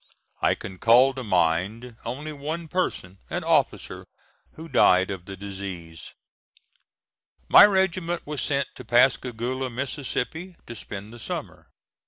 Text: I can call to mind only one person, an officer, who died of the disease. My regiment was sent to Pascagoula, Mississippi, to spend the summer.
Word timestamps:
I 0.41 0.55
can 0.55 0.79
call 0.79 1.13
to 1.13 1.23
mind 1.23 1.95
only 2.03 2.33
one 2.33 2.67
person, 2.67 3.19
an 3.29 3.43
officer, 3.43 4.07
who 4.53 4.67
died 4.67 5.11
of 5.11 5.25
the 5.25 5.37
disease. 5.37 6.15
My 7.47 7.65
regiment 7.67 8.25
was 8.25 8.41
sent 8.41 8.67
to 8.77 8.83
Pascagoula, 8.83 9.69
Mississippi, 9.69 10.55
to 10.65 10.75
spend 10.75 11.13
the 11.13 11.19
summer. 11.19 11.69